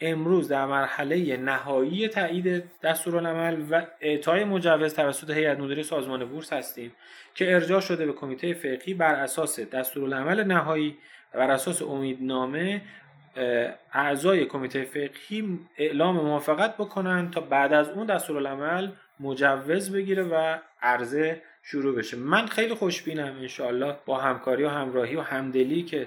امروز 0.00 0.48
در 0.48 0.66
مرحله 0.66 1.36
نهایی 1.36 2.08
تایید 2.08 2.64
دستورالعمل 2.82 3.64
و 3.70 3.82
اعطای 4.00 4.44
مجوز 4.44 4.94
توسط 4.94 5.30
هیئت 5.30 5.58
مدیره 5.58 5.82
سازمان 5.82 6.24
بورس 6.24 6.52
هستیم 6.52 6.92
که 7.34 7.54
ارجاع 7.54 7.80
شده 7.80 8.06
به 8.06 8.12
کمیته 8.12 8.54
فقهی 8.54 8.94
بر 8.94 9.14
اساس 9.14 9.60
دستورالعمل 9.60 10.44
نهایی 10.44 10.98
و 11.34 11.38
بر 11.38 11.50
اساس 11.50 11.82
امیدنامه 11.82 12.82
اعضای 13.92 14.46
کمیته 14.46 14.84
فقهی 14.84 15.58
اعلام 15.76 16.16
موافقت 16.16 16.74
بکنن 16.76 17.30
تا 17.30 17.40
بعد 17.40 17.72
از 17.72 17.90
اون 17.90 18.06
دستورالعمل 18.06 18.88
مجوز 19.20 19.92
بگیره 19.92 20.22
و 20.22 20.58
عرضه 20.82 21.42
شروع 21.62 21.96
بشه. 21.96 22.16
من 22.16 22.46
خیلی 22.46 22.74
خوشبینم 22.74 23.36
انشاءالله 23.40 23.96
با 24.06 24.18
همکاری 24.18 24.64
و 24.64 24.68
همراهی 24.68 25.16
و 25.16 25.20
همدلی 25.20 25.82
که 25.82 26.06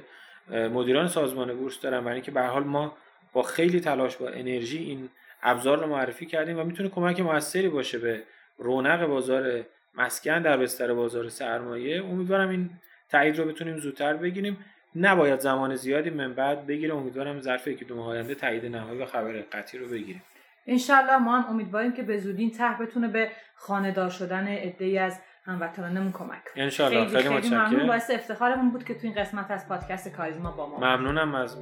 مدیران 0.50 1.08
سازمان 1.08 1.54
بورس 1.58 1.82
دارن 1.82 2.00
برای 2.02 2.14
اینکه 2.14 2.32
به 2.32 2.42
حال 2.42 2.64
ما 2.64 2.98
با 3.34 3.44
خیلی 3.44 3.80
تلاش 3.80 4.18
با 4.18 4.30
انرژی 4.30 4.78
این 4.78 5.10
ابزار 5.44 5.80
رو 5.80 5.88
معرفی 5.88 6.26
کردیم 6.26 6.60
و 6.60 6.64
می‌تونه 6.64 6.90
کمک 6.90 7.20
موثری 7.20 7.70
باشه 7.70 8.00
به 8.00 8.24
رونق 8.58 9.06
بازار 9.06 9.66
مسکن 9.96 10.42
در 10.42 10.58
بستر 10.58 10.94
بازار 10.94 11.30
سرمایه. 11.30 12.06
امیدوارم 12.06 12.50
این 12.50 12.70
تایید 13.10 13.38
رو 13.38 13.46
بتونیم 13.46 13.78
زودتر 13.78 14.14
بگیریم. 14.14 14.58
نباید 14.96 15.40
زمان 15.40 15.76
زیادی 15.76 16.10
من 16.10 16.34
بعد 16.34 16.68
بگیره 16.68 16.96
امیدوارم 16.96 17.42
ظرف 17.42 17.68
یکی 17.68 17.86
دو 17.86 17.96
ماه 17.96 18.08
آینده 18.08 18.36
تایید 18.36 18.66
نهایی 18.66 19.02
و 19.02 19.06
خبر 19.06 19.32
قطعی 19.52 19.80
رو 19.80 19.88
بگیریم. 19.88 20.24
انشالله 20.68 21.18
ما 21.18 21.40
هم 21.40 21.50
امیدواریم 21.50 21.94
که 21.94 22.04
به 22.04 22.18
زودی 22.18 22.42
این 22.42 22.52
طرح 22.52 22.82
بتونه 22.82 23.08
به 23.08 23.30
خانه‌دار 23.56 24.10
شدن 24.10 24.48
عده‌ای 24.48 24.98
از 24.98 25.20
هموطنانمون 25.46 26.12
کمک 26.12 26.44
کنه. 26.54 26.64
انشالله 26.64 27.06
خیلی, 27.06 27.24
خیلی, 27.24 27.42
خیلی 27.42 27.56
ممنون. 27.56 27.88
باعث 27.88 28.12
افتخارمون 28.12 28.72
بود 28.72 28.84
که 28.84 28.94
تو 28.94 29.00
این 29.04 29.14
قسمت 29.14 29.52
از 29.52 29.68
پادکست 29.68 30.16
کاریزما 30.16 30.52
با 30.52 30.70
ما 30.70 30.78
ممنونم 30.78 31.36
از 31.36 31.58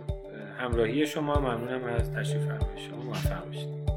همراهی 0.58 1.08
شما. 1.08 1.40
ممنونم 1.40 1.84
از 1.84 2.12
تشریف 2.14 2.42
فرمایید 2.42 2.90
شما. 2.90 3.04
موفق 3.04 3.46
باشید. 3.46 3.97